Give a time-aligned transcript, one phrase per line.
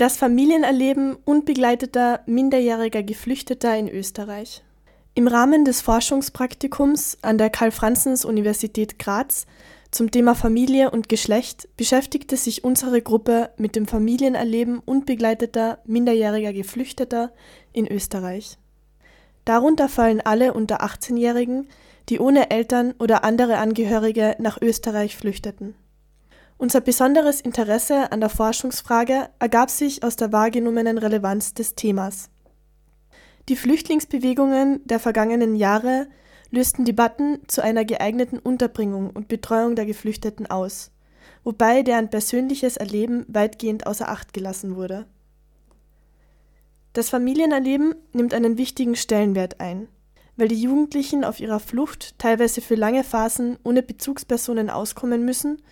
[0.00, 4.64] Das Familienerleben unbegleiteter minderjähriger Geflüchteter in Österreich.
[5.12, 9.44] Im Rahmen des Forschungspraktikums an der Karl-Franzens-Universität Graz
[9.90, 17.30] zum Thema Familie und Geschlecht beschäftigte sich unsere Gruppe mit dem Familienerleben unbegleiteter minderjähriger Geflüchteter
[17.74, 18.56] in Österreich.
[19.44, 21.68] Darunter fallen alle unter 18-Jährigen,
[22.08, 25.74] die ohne Eltern oder andere Angehörige nach Österreich flüchteten.
[26.60, 32.28] Unser besonderes Interesse an der Forschungsfrage ergab sich aus der wahrgenommenen Relevanz des Themas.
[33.48, 36.06] Die Flüchtlingsbewegungen der vergangenen Jahre
[36.50, 40.90] lösten Debatten zu einer geeigneten Unterbringung und Betreuung der Geflüchteten aus,
[41.44, 45.06] wobei deren persönliches Erleben weitgehend außer Acht gelassen wurde.
[46.92, 49.88] Das Familienerleben nimmt einen wichtigen Stellenwert ein,
[50.36, 55.62] weil die Jugendlichen auf ihrer Flucht teilweise für lange Phasen ohne Bezugspersonen auskommen müssen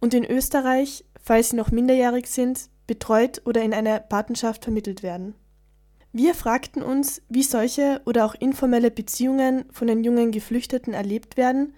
[0.00, 5.34] und in Österreich, falls sie noch minderjährig sind, betreut oder in eine Patenschaft vermittelt werden.
[6.12, 11.74] Wir fragten uns, wie solche oder auch informelle Beziehungen von den jungen Geflüchteten erlebt werden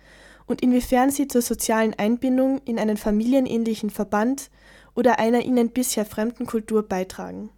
[0.46, 4.50] und inwiefern sie zur sozialen Einbindung in einen familienähnlichen Verband
[4.94, 7.50] oder einer ihnen bisher fremden Kultur beitragen.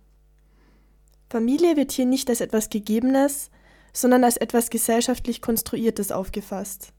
[1.28, 3.50] Familie wird hier nicht als etwas Gegebenes,
[3.92, 6.92] sondern als etwas gesellschaftlich Konstruiertes aufgefasst.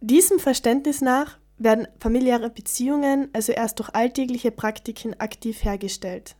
[0.00, 6.36] Diesem Verständnis nach werden familiäre Beziehungen also erst durch alltägliche Praktiken aktiv hergestellt.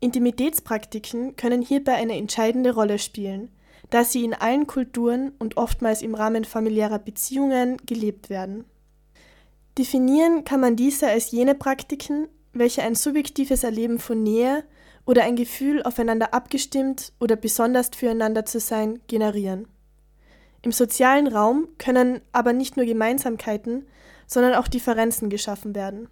[0.00, 3.50] Intimitätspraktiken können hierbei eine entscheidende Rolle spielen,
[3.90, 8.64] da sie in allen Kulturen und oftmals im Rahmen familiärer Beziehungen gelebt werden.
[9.78, 14.64] Definieren kann man diese als jene Praktiken, welche ein subjektives Erleben von Nähe
[15.06, 19.66] oder ein Gefühl, aufeinander abgestimmt oder besonders füreinander zu sein, generieren.
[20.62, 23.86] Im sozialen Raum können aber nicht nur Gemeinsamkeiten,
[24.26, 26.08] sondern auch Differenzen geschaffen werden.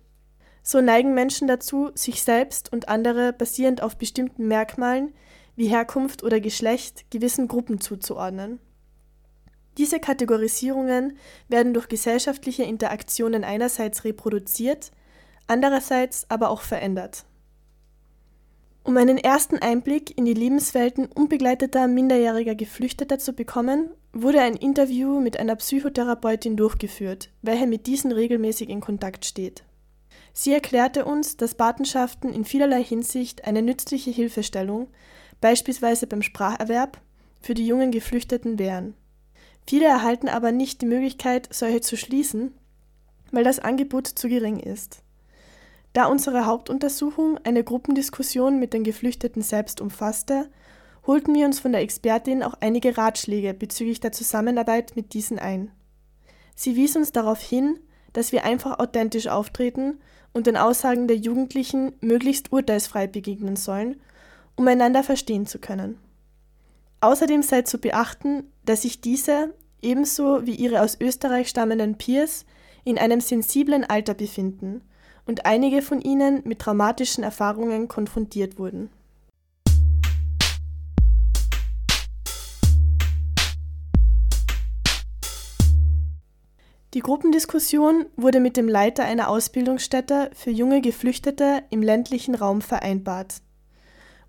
[0.63, 5.13] So neigen Menschen dazu, sich selbst und andere basierend auf bestimmten Merkmalen
[5.57, 8.61] wie Herkunft oder Geschlecht gewissen Gruppen zuzuordnen.
[9.79, 11.17] Diese Kategorisierungen
[11.49, 14.93] werden durch gesellschaftliche Interaktionen einerseits reproduziert,
[15.47, 17.25] andererseits aber auch verändert.
[18.85, 25.21] Um einen ersten Einblick in die Lebenswelten unbegleiteter minderjähriger Geflüchteter zu bekommen, wurde ein Interview
[25.21, 29.63] mit einer Psychotherapeutin durchgeführt, welche mit diesen regelmäßig in Kontakt steht.
[30.33, 34.89] Sie erklärte uns, dass Patenschaften in vielerlei Hinsicht eine nützliche Hilfestellung,
[35.41, 37.01] beispielsweise beim Spracherwerb,
[37.41, 38.95] für die jungen Geflüchteten wären.
[39.67, 42.53] Viele erhalten aber nicht die Möglichkeit, solche zu schließen,
[43.31, 45.03] weil das Angebot zu gering ist.
[45.93, 50.49] Da unsere Hauptuntersuchung eine Gruppendiskussion mit den Geflüchteten selbst umfasste,
[51.07, 55.71] holten wir uns von der Expertin auch einige Ratschläge bezüglich der Zusammenarbeit mit diesen ein.
[56.55, 57.79] Sie wies uns darauf hin,
[58.13, 60.01] dass wir einfach authentisch auftreten
[60.33, 64.01] und den Aussagen der Jugendlichen möglichst urteilsfrei begegnen sollen,
[64.57, 65.99] um einander verstehen zu können.
[67.01, 72.47] Außerdem sei zu beachten, dass sich diese, ebenso wie ihre aus Österreich stammenden Peers,
[72.85, 74.83] in einem sensiblen Alter befinden
[75.27, 78.91] und einige von ihnen mit traumatischen Erfahrungen konfrontiert wurden.
[86.95, 93.41] Die Gruppendiskussion wurde mit dem Leiter einer Ausbildungsstätte für junge Geflüchtete im ländlichen Raum vereinbart.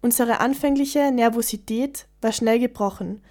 [0.02, 3.22] Unsere anfängliche Nervosität war schnell gebrochen,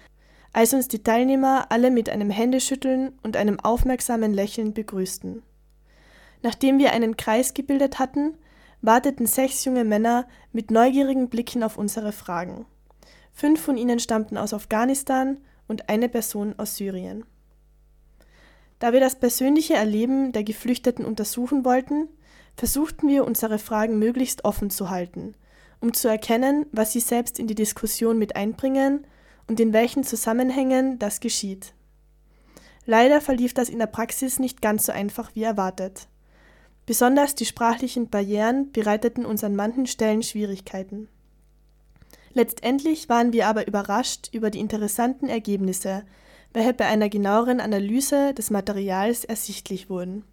[0.53, 5.41] als uns die Teilnehmer alle mit einem Händeschütteln und einem aufmerksamen Lächeln begrüßten.
[6.43, 8.37] Nachdem wir einen Kreis gebildet hatten,
[8.81, 12.65] warteten sechs junge Männer mit neugierigen Blicken auf unsere Fragen.
[13.31, 17.25] Fünf von ihnen stammten aus Afghanistan und eine Person aus Syrien.
[18.79, 22.09] Da wir das persönliche Erleben der Geflüchteten untersuchen wollten,
[22.57, 25.35] versuchten wir unsere Fragen möglichst offen zu halten,
[25.79, 29.07] um zu erkennen, was sie selbst in die Diskussion mit einbringen
[29.47, 31.73] und in welchen Zusammenhängen das geschieht.
[32.85, 36.09] Leider verlief das in der Praxis nicht ganz so einfach wie erwartet.
[36.85, 41.07] Besonders die sprachlichen Barrieren bereiteten uns an manchen Stellen Schwierigkeiten.
[42.33, 46.03] Letztendlich waren wir aber überrascht über die interessanten Ergebnisse,
[46.51, 50.23] welche bei einer genaueren Analyse des Materials ersichtlich wurden.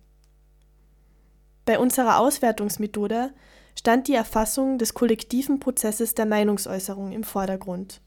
[1.66, 3.32] Bei unserer Auswertungsmethode
[3.78, 8.00] stand die Erfassung des kollektiven Prozesses der Meinungsäußerung im Vordergrund.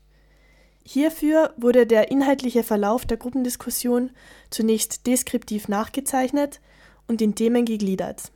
[0.85, 4.11] Hierfür wurde der inhaltliche Verlauf der Gruppendiskussion
[4.49, 6.59] zunächst deskriptiv nachgezeichnet
[7.07, 8.31] und in Themen gegliedert.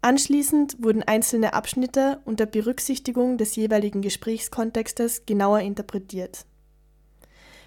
[0.00, 6.44] Anschließend wurden einzelne Abschnitte unter Berücksichtigung des jeweiligen Gesprächskontextes genauer interpretiert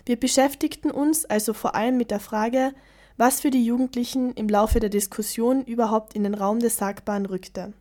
[0.06, 2.74] wir beschäftigten uns also vor allem mit der Frage,
[3.18, 7.74] was für die Jugendlichen im Laufe der Diskussion überhaupt in den Raum des Sagbaren rückte.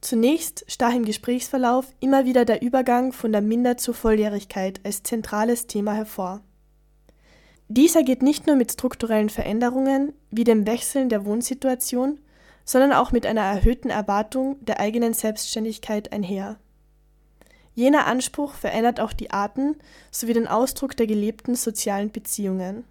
[0.00, 5.66] Zunächst stach im Gesprächsverlauf immer wieder der Übergang von der Minder zur Volljährigkeit als zentrales
[5.66, 6.42] Thema hervor.
[7.68, 12.20] Dieser geht nicht nur mit strukturellen Veränderungen wie dem Wechseln der Wohnsituation,
[12.64, 16.58] sondern auch mit einer erhöhten Erwartung der eigenen Selbstständigkeit einher.
[17.74, 19.76] Jener Anspruch verändert auch die Arten
[20.10, 22.84] sowie den Ausdruck der gelebten sozialen Beziehungen.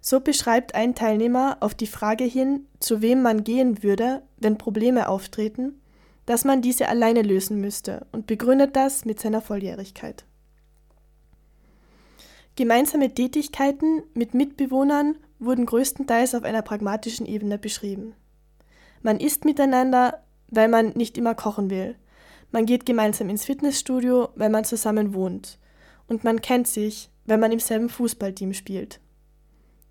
[0.00, 5.08] So beschreibt ein Teilnehmer auf die Frage hin, zu wem man gehen würde, wenn Probleme
[5.08, 5.80] auftreten,
[6.26, 10.24] dass man diese alleine lösen müsste und begründet das mit seiner Volljährigkeit.
[12.58, 18.16] Gemeinsame Tätigkeiten mit Mitbewohnern wurden größtenteils auf einer pragmatischen Ebene beschrieben.
[19.00, 21.94] Man isst miteinander, weil man nicht immer kochen will.
[22.50, 25.60] Man geht gemeinsam ins Fitnessstudio, weil man zusammen wohnt.
[26.08, 28.98] Und man kennt sich, wenn man im selben Fußballteam spielt.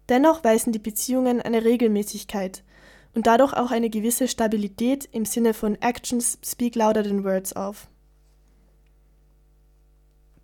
[0.10, 2.66] Dennoch weisen die Beziehungen eine Regelmäßigkeit
[3.16, 7.88] und dadurch auch eine gewisse Stabilität im Sinne von Actions speak louder than words auf.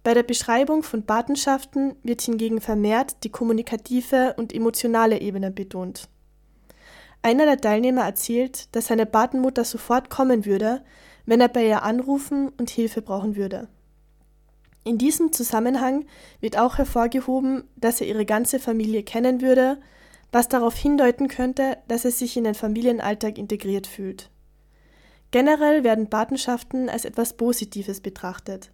[0.03, 6.09] Bei der Beschreibung von Patenschaften wird hingegen vermehrt die kommunikative und emotionale Ebene betont.
[7.21, 10.83] Einer der Teilnehmer erzählt, dass seine Patenmutter sofort kommen würde,
[11.25, 13.69] wenn er bei ihr anrufen und Hilfe brauchen würde.
[14.83, 16.03] In diesem Zusammenhang
[16.41, 19.79] wird auch hervorgehoben, dass er ihre ganze Familie kennen würde,
[20.33, 24.29] was darauf hindeuten könnte, dass er sich in den Familienalltag integriert fühlt.
[25.31, 28.72] Generell werden Patenschaften als etwas Positives betrachtet,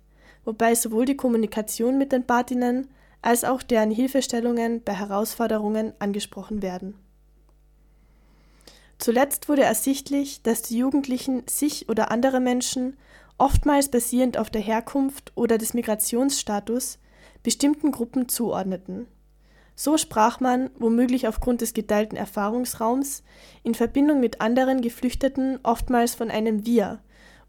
[0.50, 2.88] wobei sowohl die Kommunikation mit den Patinnen
[3.22, 6.96] als auch deren Hilfestellungen bei Herausforderungen angesprochen werden.
[8.98, 12.98] Zuletzt wurde ersichtlich, dass die Jugendlichen sich oder andere Menschen
[13.38, 16.98] oftmals basierend auf der Herkunft oder des Migrationsstatus,
[17.44, 19.06] bestimmten Gruppen zuordneten.
[19.76, 23.22] So sprach man, womöglich aufgrund des geteilten Erfahrungsraums,
[23.62, 27.02] in Verbindung mit anderen Geflüchteten oftmals von einem Wir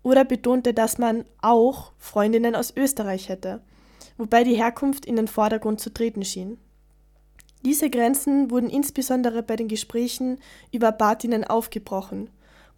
[0.03, 3.61] oder betonte, dass man auch Freundinnen aus Österreich hätte,
[4.17, 6.59] wobei die Herkunft in den Vordergrund zu treten schien.
[7.65, 10.39] Diese Grenzen wurden insbesondere bei den Gesprächen
[10.73, 12.31] über Batinnen aufgebrochen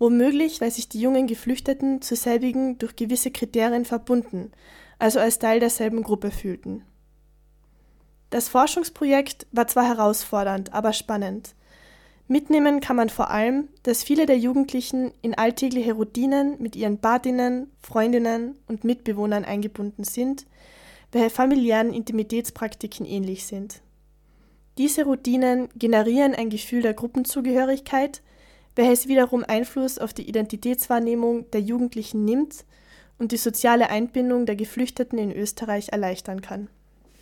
[0.03, 4.51] womöglich weil sich die jungen Geflüchteten zu selbigen durch gewisse Kriterien verbunden,
[4.99, 6.85] also als Teil derselben Gruppe fühlten.
[8.31, 11.55] Das Forschungsprojekt war zwar herausfordernd, aber spannend.
[12.33, 17.71] Mitnehmen kann man vor allem, dass viele der Jugendlichen in alltägliche Routinen mit ihren Badinnen,
[17.83, 20.47] Freundinnen und Mitbewohnern eingebunden sind,
[21.13, 23.83] welche familiären Intimitätspraktiken ähnlich sind.
[24.79, 28.23] Diese Routinen generieren ein Gefühl der Gruppenzugehörigkeit,
[28.77, 32.65] welches wiederum Einfluss auf die Identitätswahrnehmung der Jugendlichen nimmt
[33.19, 36.71] und die soziale Einbindung der Geflüchteten in Österreich erleichtern kann